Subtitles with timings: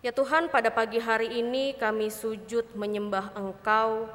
[0.00, 4.08] Ya Tuhan, pada pagi hari ini kami sujud menyembah Engkau,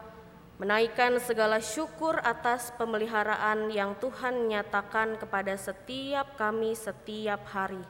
[0.58, 7.86] menaikkan segala syukur atas pemeliharaan yang Tuhan nyatakan kepada setiap kami setiap hari.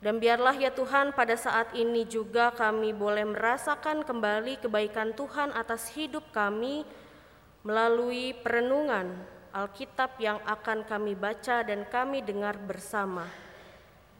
[0.00, 5.92] Dan biarlah ya Tuhan pada saat ini juga kami boleh merasakan kembali kebaikan Tuhan atas
[5.92, 6.88] hidup kami
[7.68, 9.12] melalui perenungan
[9.52, 13.28] Alkitab yang akan kami baca dan kami dengar bersama.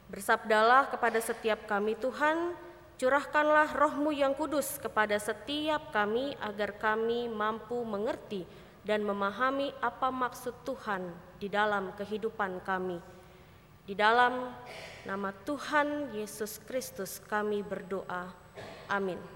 [0.05, 2.53] Bersabdalah kepada setiap kami Tuhan,
[2.95, 8.47] curahkanlah rohmu yang kudus kepada setiap kami agar kami mampu mengerti
[8.85, 11.09] dan memahami apa maksud Tuhan
[11.41, 13.01] di dalam kehidupan kami.
[13.85, 14.49] Di dalam
[15.05, 18.33] nama Tuhan Yesus Kristus kami berdoa.
[18.89, 19.34] Amin.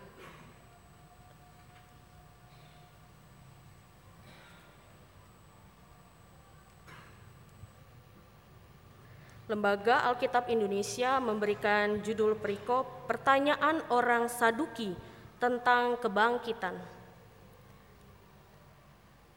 [9.49, 14.93] Lembaga Alkitab Indonesia memberikan judul perikop Pertanyaan Orang Saduki
[15.41, 16.77] tentang Kebangkitan.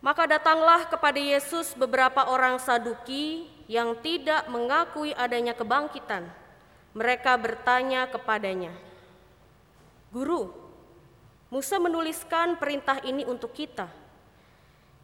[0.04, 6.28] Maka datanglah kepada Yesus beberapa orang Saduki yang tidak mengakui adanya kebangkitan.
[6.92, 8.76] Mereka bertanya kepadanya,
[10.12, 10.52] "Guru,
[11.48, 13.88] Musa menuliskan perintah ini untuk kita.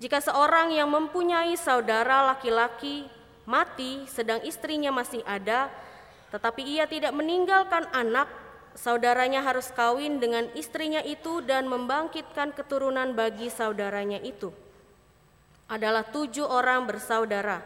[0.05, 3.09] Jika seorang yang mempunyai saudara laki-laki
[3.49, 5.73] mati sedang istrinya masih ada,
[6.29, 8.29] tetapi ia tidak meninggalkan anak,
[8.77, 14.53] saudaranya harus kawin dengan istrinya itu dan membangkitkan keturunan bagi saudaranya itu.
[15.65, 17.65] Adalah tujuh orang bersaudara.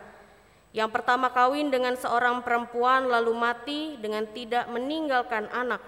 [0.70, 5.82] Yang pertama kawin dengan seorang perempuan lalu mati dengan tidak meninggalkan anak.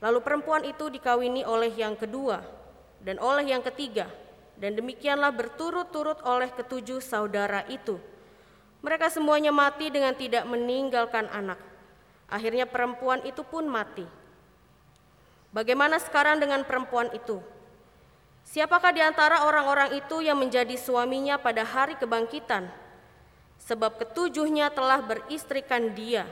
[0.00, 2.40] Lalu perempuan itu dikawini oleh yang kedua
[3.02, 4.08] dan oleh yang ketiga,
[4.56, 8.00] dan demikianlah berturut-turut oleh ketujuh saudara itu.
[8.86, 11.58] Mereka semuanya mati dengan tidak meninggalkan anak.
[12.30, 14.06] Akhirnya perempuan itu pun mati.
[15.50, 17.42] Bagaimana sekarang dengan perempuan itu?
[18.46, 22.70] Siapakah di antara orang-orang itu yang menjadi suaminya pada hari kebangkitan?
[23.66, 26.30] Sebab ketujuhnya telah beristrikan dia.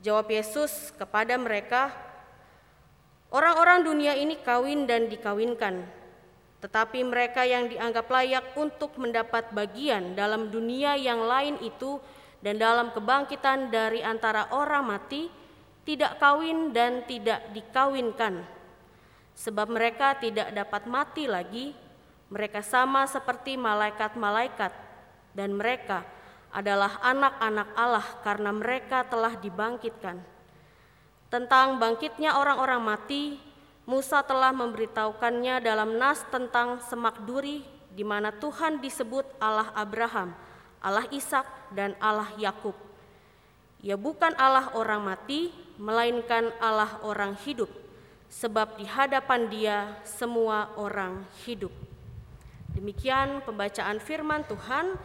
[0.00, 1.92] Jawab Yesus kepada mereka,
[3.28, 5.84] "Orang-orang dunia ini kawin dan dikawinkan,
[6.64, 12.00] tetapi mereka yang dianggap layak untuk mendapat bagian dalam dunia yang lain itu
[12.40, 15.28] dan dalam kebangkitan dari antara orang mati
[15.84, 18.48] tidak kawin dan tidak dikawinkan.
[19.36, 21.76] Sebab mereka tidak dapat mati lagi,
[22.32, 24.72] mereka sama seperti malaikat-malaikat
[25.36, 26.00] dan mereka
[26.48, 30.16] adalah anak-anak Allah karena mereka telah dibangkitkan.
[31.28, 33.36] Tentang bangkitnya orang-orang mati,
[33.84, 37.60] Musa telah memberitahukannya dalam nas tentang semak duri
[37.92, 40.32] di mana Tuhan disebut Allah Abraham,
[40.80, 42.72] Allah Ishak dan Allah Yakub.
[43.84, 47.68] Ia bukan Allah orang mati, melainkan Allah orang hidup,
[48.32, 51.70] sebab di hadapan Dia semua orang hidup.
[52.72, 54.96] Demikian pembacaan firman Tuhan.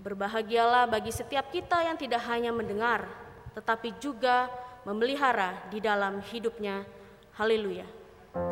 [0.00, 3.04] Berbahagialah bagi setiap kita yang tidak hanya mendengar,
[3.52, 4.48] tetapi juga
[4.88, 6.88] memelihara di dalam hidupnya.
[7.36, 7.99] Haleluya!
[8.30, 8.46] Selamat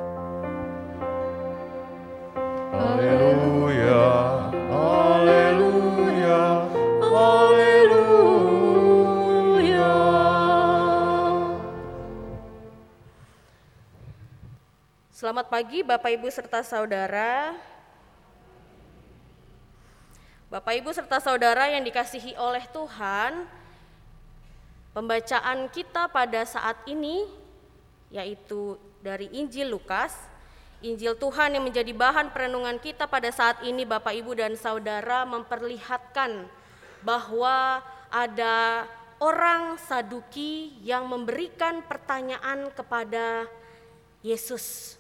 [15.47, 17.55] pagi Bapak Ibu serta saudara.
[20.51, 23.47] Bapak Ibu serta saudara yang dikasihi oleh Tuhan,
[24.91, 27.31] pembacaan kita pada saat ini
[28.11, 30.15] yaitu dari Injil Lukas
[30.79, 36.47] Injil Tuhan yang menjadi bahan perenungan kita pada saat ini Bapak Ibu dan Saudara memperlihatkan
[37.03, 37.83] bahwa
[38.15, 38.87] ada
[39.19, 43.51] orang Saduki yang memberikan pertanyaan kepada
[44.23, 44.95] Yesus.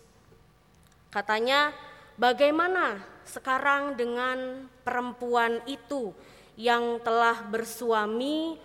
[1.14, 1.70] Katanya,
[2.18, 6.10] bagaimana sekarang dengan perempuan itu
[6.58, 8.58] yang telah bersuami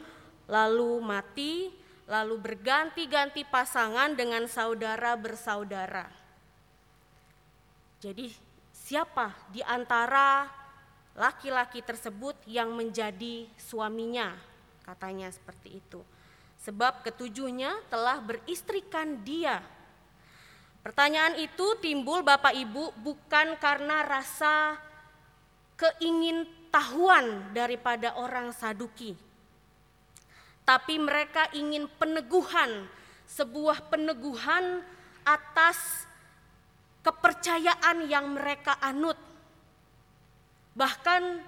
[0.50, 1.70] lalu mati,
[2.08, 6.08] lalu berganti-ganti pasangan dengan saudara bersaudara?
[8.04, 8.28] Jadi,
[8.76, 10.44] siapa di antara
[11.16, 14.36] laki-laki tersebut yang menjadi suaminya?
[14.84, 16.04] Katanya seperti itu.
[16.64, 19.64] Sebab ketujuhnya telah beristrikan dia.
[20.84, 24.76] Pertanyaan itu timbul Bapak Ibu bukan karena rasa
[25.80, 29.16] keingintahuan daripada orang Saduki.
[30.64, 32.88] Tapi mereka ingin peneguhan,
[33.28, 34.80] sebuah peneguhan
[35.28, 36.08] atas
[37.04, 39.20] kepercayaan yang mereka anut.
[40.74, 41.44] Bahkan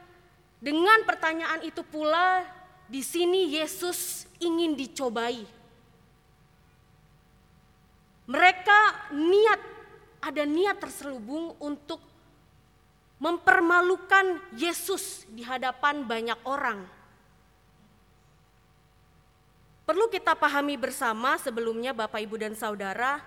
[0.60, 2.44] dengan pertanyaan itu pula
[2.92, 5.48] di sini Yesus ingin dicobai.
[8.26, 8.80] Mereka
[9.14, 9.62] niat,
[10.20, 12.02] ada niat terselubung untuk
[13.22, 16.95] mempermalukan Yesus di hadapan banyak orang.
[19.86, 23.22] Perlu kita pahami bersama sebelumnya Bapak Ibu dan Saudara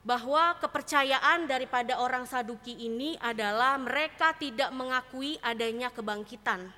[0.00, 6.72] bahwa kepercayaan daripada orang Saduki ini adalah mereka tidak mengakui adanya kebangkitan.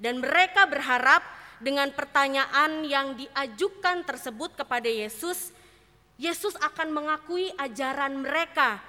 [0.00, 1.20] Dan mereka berharap
[1.60, 5.52] dengan pertanyaan yang diajukan tersebut kepada Yesus,
[6.16, 8.80] Yesus akan mengakui ajaran mereka.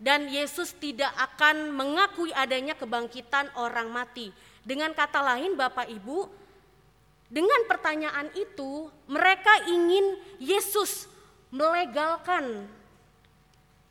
[0.00, 4.32] Dan Yesus tidak akan mengakui adanya kebangkitan orang mati.
[4.64, 6.47] Dengan kata lain, Bapak Ibu,
[7.28, 11.04] dengan pertanyaan itu, mereka ingin Yesus
[11.52, 12.64] melegalkan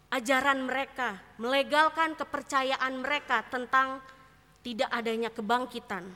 [0.09, 4.01] ajaran mereka, melegalkan kepercayaan mereka tentang
[4.65, 6.09] tidak adanya kebangkitan.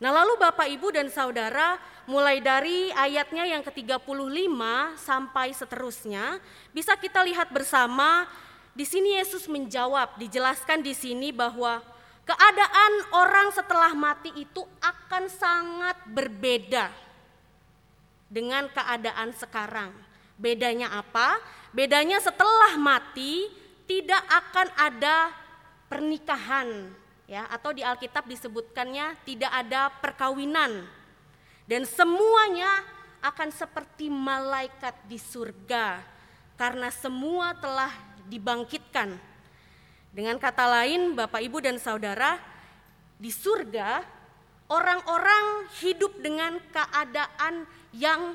[0.00, 1.76] Nah, lalu Bapak Ibu dan Saudara,
[2.08, 4.56] mulai dari ayatnya yang ke-35
[4.96, 6.40] sampai seterusnya,
[6.72, 8.24] bisa kita lihat bersama
[8.72, 11.84] di sini Yesus menjawab, dijelaskan di sini bahwa
[12.24, 16.90] keadaan orang setelah mati itu akan sangat berbeda
[18.30, 19.90] dengan keadaan sekarang.
[20.40, 21.36] Bedanya apa?
[21.74, 23.50] Bedanya setelah mati
[23.84, 25.16] tidak akan ada
[25.90, 26.94] pernikahan
[27.26, 30.86] ya atau di Alkitab disebutkannya tidak ada perkawinan.
[31.66, 32.82] Dan semuanya
[33.22, 36.02] akan seperti malaikat di surga
[36.58, 37.92] karena semua telah
[38.26, 39.29] dibangkitkan.
[40.10, 42.42] Dengan kata lain, Bapak, Ibu, dan saudara,
[43.20, 44.02] di surga
[44.66, 48.34] orang-orang hidup dengan keadaan yang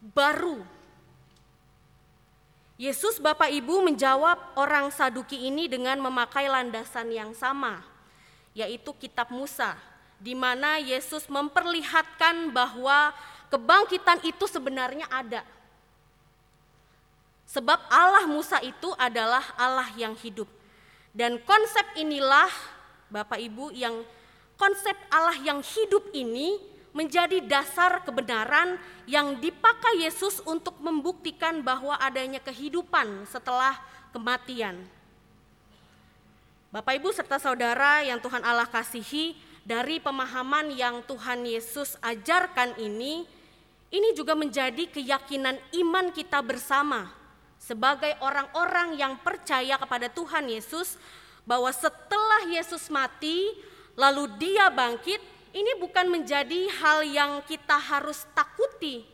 [0.00, 0.60] baru.
[2.78, 7.82] Yesus Bapak Ibu menjawab orang Saduki ini dengan memakai landasan yang sama,
[8.54, 9.74] yaitu kitab Musa,
[10.22, 13.10] di mana Yesus memperlihatkan bahwa
[13.50, 15.42] kebangkitan itu sebenarnya ada.
[17.48, 20.44] Sebab Allah Musa itu adalah Allah yang hidup.
[21.16, 22.52] Dan konsep inilah
[23.08, 24.04] Bapak Ibu yang
[24.60, 26.60] konsep Allah yang hidup ini
[26.92, 28.76] menjadi dasar kebenaran
[29.08, 33.80] yang dipakai Yesus untuk membuktikan bahwa adanya kehidupan setelah
[34.12, 34.84] kematian.
[36.68, 39.32] Bapak, Ibu, serta saudara yang Tuhan Allah kasihi,
[39.64, 43.24] dari pemahaman yang Tuhan Yesus ajarkan ini,
[43.88, 47.17] ini juga menjadi keyakinan iman kita bersama
[47.58, 50.96] sebagai orang-orang yang percaya kepada Tuhan Yesus,
[51.44, 53.52] bahwa setelah Yesus mati,
[53.98, 55.20] lalu Dia bangkit,
[55.52, 59.04] ini bukan menjadi hal yang kita harus takuti.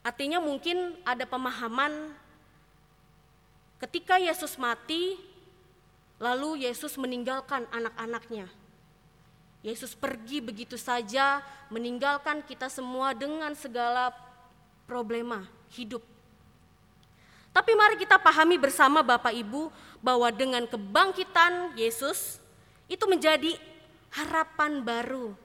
[0.00, 2.16] Artinya mungkin ada pemahaman
[3.84, 5.20] ketika Yesus mati,
[6.16, 8.48] lalu Yesus meninggalkan anak-anaknya.
[9.60, 14.08] Yesus pergi begitu saja, meninggalkan kita semua dengan segala
[14.88, 15.44] problema
[15.76, 16.00] hidup.
[17.50, 19.68] Tapi mari kita pahami bersama Bapak Ibu
[20.00, 22.40] bahwa dengan kebangkitan Yesus
[22.88, 23.58] itu menjadi
[24.14, 25.36] harapan baru.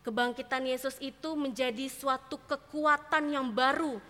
[0.00, 4.00] Kebangkitan Yesus itu menjadi suatu kekuatan yang baru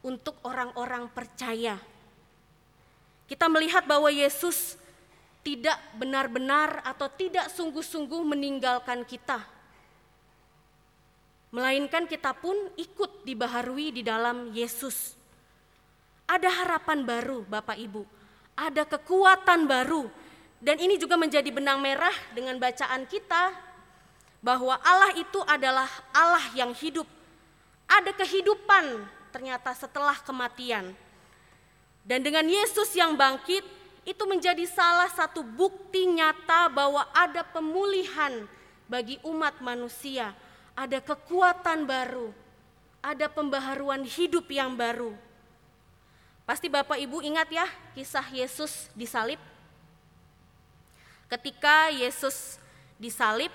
[0.00, 1.76] untuk orang-orang percaya.
[3.28, 4.80] Kita melihat bahwa Yesus
[5.40, 9.40] tidak benar-benar atau tidak sungguh-sungguh meninggalkan kita.
[11.50, 15.18] Melainkan kita pun ikut dibaharui di dalam Yesus.
[16.30, 18.20] Ada harapan baru Bapak Ibu
[18.60, 20.12] ada kekuatan baru.
[20.60, 23.56] Dan ini juga menjadi benang merah dengan bacaan kita
[24.44, 27.08] bahwa Allah itu adalah Allah yang hidup.
[27.88, 30.92] Ada kehidupan ternyata setelah kematian.
[32.04, 33.64] Dan dengan Yesus yang bangkit
[34.10, 38.50] itu menjadi salah satu bukti nyata bahwa ada pemulihan
[38.90, 40.34] bagi umat manusia,
[40.74, 42.34] ada kekuatan baru,
[42.98, 45.14] ada pembaharuan hidup yang baru.
[46.42, 49.38] Pasti Bapak Ibu ingat ya kisah Yesus disalib.
[51.30, 52.58] Ketika Yesus
[52.98, 53.54] disalib,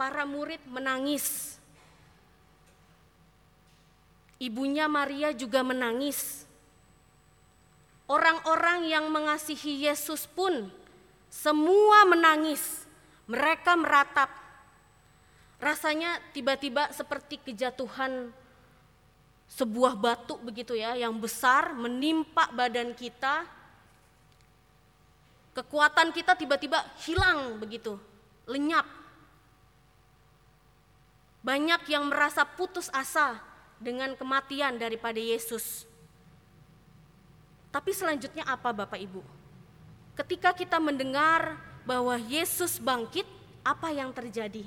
[0.00, 1.56] para murid menangis.
[4.40, 6.45] Ibunya Maria juga menangis.
[8.06, 10.70] Orang-orang yang mengasihi Yesus pun
[11.26, 12.86] semua menangis.
[13.26, 14.30] Mereka meratap.
[15.58, 18.30] Rasanya tiba-tiba seperti kejatuhan
[19.46, 23.46] sebuah batu begitu ya yang besar menimpa badan kita
[25.54, 27.94] kekuatan kita tiba-tiba hilang begitu
[28.50, 28.84] lenyap
[31.46, 33.38] banyak yang merasa putus asa
[33.78, 35.86] dengan kematian daripada Yesus
[37.76, 39.20] tapi selanjutnya apa Bapak Ibu
[40.16, 43.28] ketika kita mendengar bahwa Yesus bangkit
[43.60, 44.64] apa yang terjadi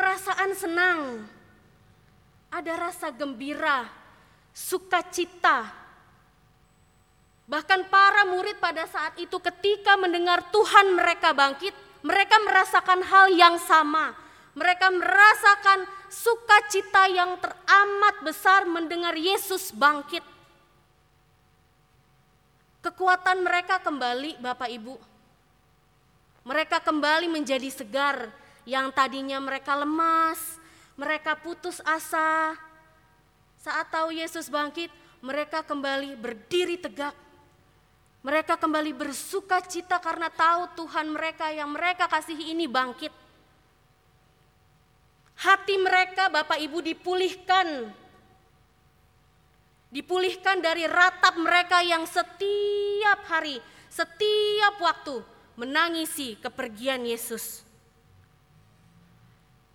[0.00, 1.28] perasaan senang,
[2.48, 3.84] ada rasa gembira,
[4.56, 5.68] sukacita.
[7.44, 13.60] Bahkan para murid pada saat itu ketika mendengar Tuhan mereka bangkit, mereka merasakan hal yang
[13.60, 14.16] sama.
[14.56, 20.24] Mereka merasakan sukacita yang teramat besar mendengar Yesus bangkit.
[22.80, 24.96] Kekuatan mereka kembali, Bapak Ibu.
[26.48, 28.32] Mereka kembali menjadi segar
[28.64, 30.56] yang tadinya mereka lemas,
[30.96, 32.56] mereka putus asa.
[33.60, 34.88] Saat tahu Yesus bangkit,
[35.20, 37.12] mereka kembali berdiri tegak.
[38.24, 43.12] Mereka kembali bersuka cita karena tahu Tuhan mereka yang mereka kasihi ini bangkit.
[45.40, 47.92] Hati mereka, Bapak Ibu, dipulihkan
[49.90, 53.58] Dipulihkan dari ratap mereka yang setiap hari,
[53.90, 55.18] setiap waktu
[55.58, 57.66] menangisi kepergian Yesus.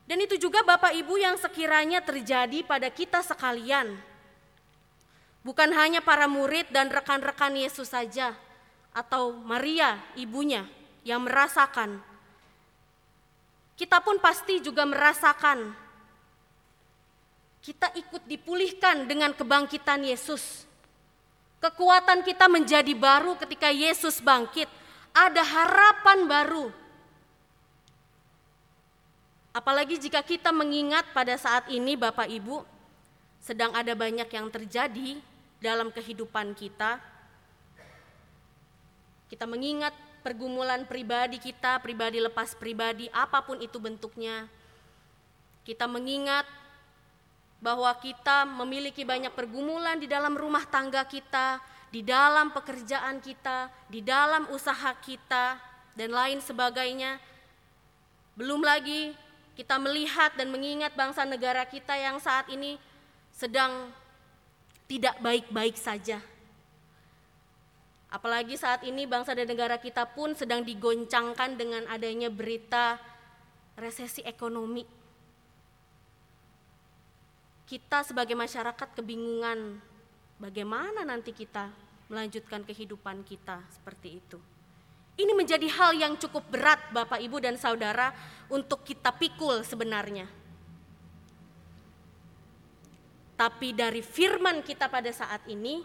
[0.07, 3.97] Dan itu juga Bapak Ibu yang sekiranya terjadi pada kita sekalian.
[5.43, 8.33] Bukan hanya para murid dan rekan-rekan Yesus saja
[8.95, 10.65] atau Maria ibunya
[11.03, 12.01] yang merasakan.
[13.75, 15.84] Kita pun pasti juga merasakan
[17.65, 20.69] kita ikut dipulihkan dengan kebangkitan Yesus.
[21.57, 24.69] Kekuatan kita menjadi baru ketika Yesus bangkit.
[25.09, 26.69] Ada harapan baru.
[29.49, 32.61] Apalagi jika kita mengingat pada saat ini Bapak Ibu
[33.41, 35.17] sedang ada banyak yang terjadi
[35.57, 37.01] dalam kehidupan kita.
[39.25, 44.45] Kita mengingat pergumulan pribadi kita, pribadi lepas pribadi, apa pun itu bentuknya.
[45.65, 46.64] Kita mengingat
[47.63, 51.59] bahwa kita memiliki banyak pergumulan di dalam rumah tangga kita,
[51.89, 55.57] di dalam pekerjaan kita, di dalam usaha kita,
[55.95, 57.17] dan lain sebagainya.
[58.35, 59.15] Belum lagi
[59.55, 62.75] kita melihat dan mengingat bangsa negara kita yang saat ini
[63.31, 63.89] sedang
[64.85, 66.19] tidak baik-baik saja.
[68.11, 72.99] Apalagi saat ini bangsa dan negara kita pun sedang digoncangkan dengan adanya berita
[73.75, 74.87] resesi ekonomi
[77.65, 79.81] kita sebagai masyarakat kebingungan
[80.37, 81.73] bagaimana nanti kita
[82.05, 84.37] melanjutkan kehidupan kita seperti itu.
[85.15, 88.13] Ini menjadi hal yang cukup berat Bapak Ibu dan Saudara
[88.51, 90.29] untuk kita pikul sebenarnya.
[93.35, 95.83] Tapi dari firman kita pada saat ini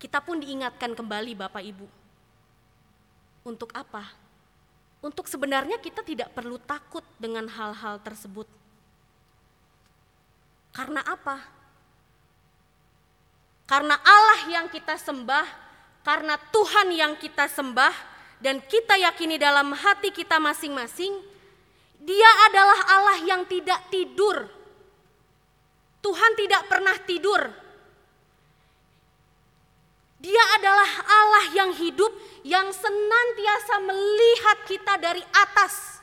[0.00, 1.86] kita pun diingatkan kembali Bapak Ibu.
[3.46, 4.14] Untuk apa?
[5.02, 8.46] Untuk sebenarnya kita tidak perlu takut dengan hal-hal tersebut
[10.76, 11.40] karena apa?
[13.64, 15.48] Karena Allah yang kita sembah,
[16.04, 17.96] karena Tuhan yang kita sembah,
[18.44, 21.16] dan kita yakini dalam hati kita masing-masing,
[21.96, 24.46] Dia adalah Allah yang tidak tidur.
[26.04, 27.40] Tuhan tidak pernah tidur.
[30.20, 32.12] Dia adalah Allah yang hidup,
[32.44, 35.95] yang senantiasa melihat kita dari atas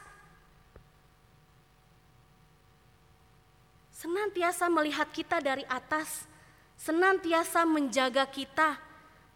[4.03, 6.27] senantiasa melihat kita dari atas,
[6.75, 8.75] senantiasa menjaga kita,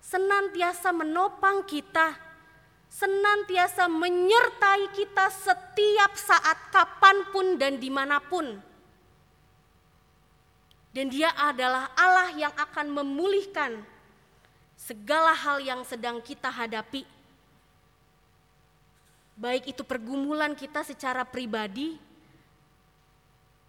[0.03, 2.11] senantiasa menopang kita,
[2.91, 8.59] senantiasa menyertai kita setiap saat, kapan pun dan di mana pun.
[10.91, 13.79] Dan Dia adalah Allah yang akan memulihkan
[14.75, 17.07] segala hal yang sedang kita hadapi,
[19.39, 22.06] baik itu pergumulan kita secara pribadi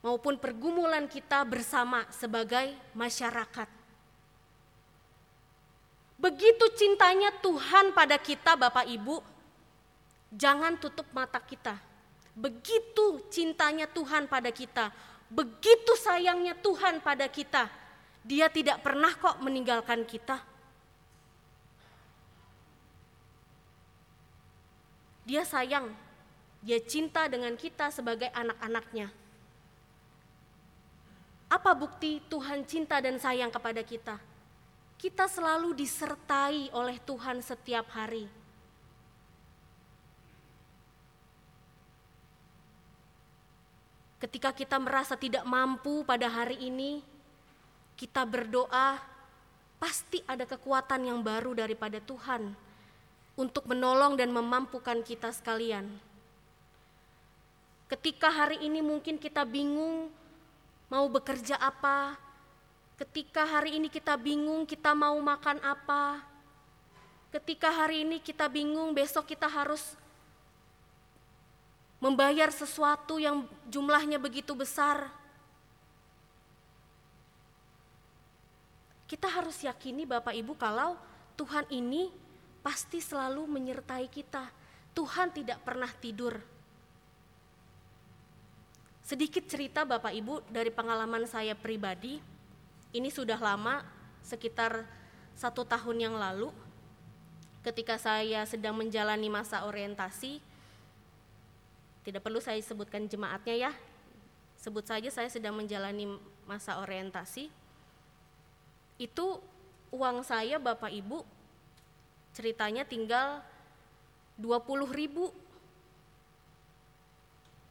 [0.02, 3.69] maupun pergumulan kita bersama sebagai masyarakat.
[6.19, 9.23] Begitu cintanya Tuhan pada kita, Bapak Ibu,
[10.35, 11.78] jangan tutup mata kita.
[12.35, 14.95] Begitu cintanya Tuhan pada kita,
[15.31, 17.71] begitu sayangnya Tuhan pada kita,
[18.23, 20.43] Dia tidak pernah kok meninggalkan kita.
[25.25, 25.93] Dia sayang,
[26.61, 29.09] dia cinta dengan kita sebagai anak-anaknya.
[31.49, 34.21] Apa bukti Tuhan cinta dan sayang kepada kita?
[35.00, 38.28] Kita selalu disertai oleh Tuhan setiap hari.
[44.19, 47.00] Ketika kita merasa tidak mampu pada hari ini,
[47.97, 48.99] kita berdoa,
[49.81, 52.52] pasti ada kekuatan yang baru daripada Tuhan
[53.38, 55.87] untuk menolong dan memampukan kita sekalian.
[57.87, 60.11] Ketika hari ini mungkin kita bingung
[60.88, 62.16] mau bekerja apa,
[62.97, 66.25] ketika hari ini kita bingung kita mau makan apa,
[67.28, 69.95] ketika hari ini kita bingung besok kita harus
[72.00, 75.12] membayar sesuatu yang jumlahnya begitu besar.
[79.09, 80.92] Kita harus yakini Bapak Ibu kalau
[81.33, 82.12] Tuhan ini
[82.61, 84.45] pasti selalu menyertai kita.
[84.92, 86.37] Tuhan tidak pernah tidur.
[89.09, 92.21] Sedikit cerita Bapak Ibu dari pengalaman saya pribadi,
[92.93, 93.81] ini sudah lama,
[94.21, 94.85] sekitar
[95.33, 96.53] satu tahun yang lalu,
[97.65, 100.45] ketika saya sedang menjalani masa orientasi,
[102.05, 103.73] tidak perlu saya sebutkan jemaatnya ya,
[104.61, 106.05] sebut saja saya sedang menjalani
[106.45, 107.49] masa orientasi,
[109.00, 109.27] itu
[109.88, 111.25] uang saya Bapak Ibu
[112.37, 113.41] ceritanya tinggal
[114.37, 115.33] 20 ribu.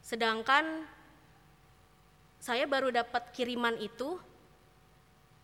[0.01, 0.97] Sedangkan
[2.48, 4.16] saya baru dapat kiriman itu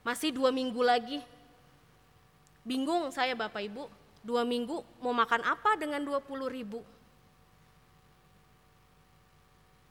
[0.08, 1.20] masih dua minggu lagi.
[2.64, 3.92] Bingung saya Bapak Ibu,
[4.24, 6.80] dua minggu mau makan apa dengan 20 ribu.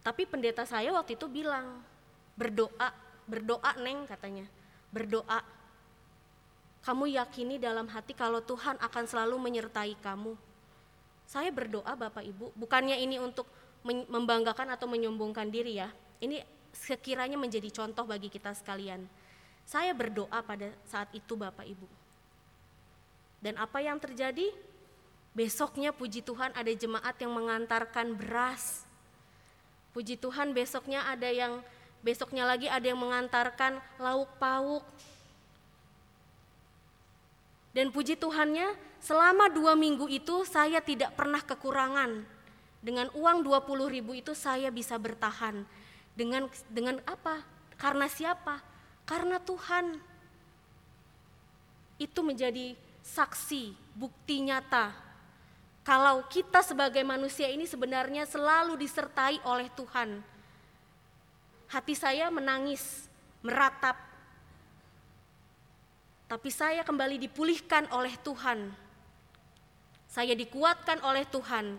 [0.00, 1.84] Tapi pendeta saya waktu itu bilang,
[2.32, 2.88] berdoa,
[3.28, 4.48] berdoa Neng katanya,
[4.88, 5.44] berdoa
[6.80, 10.32] kamu yakini dalam hati kalau Tuhan akan selalu menyertai kamu.
[11.28, 13.44] Saya berdoa Bapak Ibu, bukannya ini untuk
[13.84, 15.92] membanggakan atau menyombongkan diri ya.
[16.18, 19.04] Ini sekiranya menjadi contoh bagi kita sekalian.
[19.68, 21.86] Saya berdoa pada saat itu Bapak Ibu.
[23.38, 24.50] Dan apa yang terjadi?
[25.32, 28.84] Besoknya puji Tuhan ada jemaat yang mengantarkan beras.
[29.96, 31.64] Puji Tuhan besoknya ada yang
[32.04, 34.84] besoknya lagi ada yang mengantarkan lauk pauk,
[37.72, 42.20] dan puji Tuhannya, selama dua minggu itu saya tidak pernah kekurangan.
[42.84, 45.64] Dengan uang 20 ribu itu saya bisa bertahan.
[46.12, 47.40] Dengan dengan apa?
[47.80, 48.60] Karena siapa?
[49.08, 49.98] Karena Tuhan.
[51.96, 54.94] Itu menjadi saksi, bukti nyata.
[55.82, 60.22] Kalau kita sebagai manusia ini sebenarnya selalu disertai oleh Tuhan.
[61.66, 63.10] Hati saya menangis,
[63.42, 63.98] meratap,
[66.32, 68.72] tapi saya kembali dipulihkan oleh Tuhan.
[70.08, 71.76] Saya dikuatkan oleh Tuhan.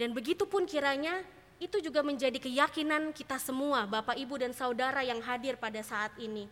[0.00, 1.20] Dan begitu pun kiranya
[1.62, 6.50] itu juga menjadi keyakinan kita semua, Bapak, Ibu, dan saudara yang hadir pada saat ini.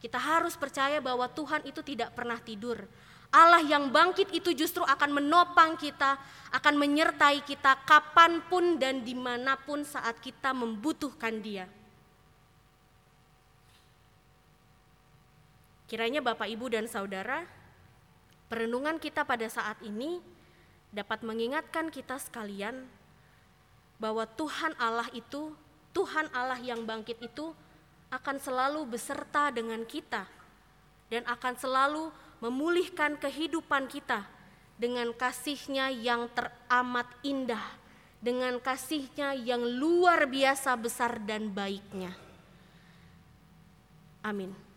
[0.00, 2.88] Kita harus percaya bahwa Tuhan itu tidak pernah tidur.
[3.28, 6.16] Allah yang bangkit itu justru akan menopang kita,
[6.56, 11.68] akan menyertai kita kapan pun dan di mana pun saat kita membutuhkan Dia.
[15.84, 17.44] Kiranya Bapak, Ibu, dan Saudara,
[18.48, 20.18] perenungan kita pada saat ini
[20.90, 22.88] dapat mengingatkan kita sekalian
[24.00, 25.52] bahwa Tuhan Allah itu,
[25.92, 27.52] Tuhan Allah yang bangkit itu
[28.08, 30.24] akan selalu beserta dengan kita
[31.12, 32.08] dan akan selalu
[32.40, 34.24] memulihkan kehidupan kita
[34.80, 37.62] dengan kasihnya yang teramat indah,
[38.24, 42.16] dengan kasihnya yang luar biasa besar dan baiknya.
[44.24, 44.69] Amin.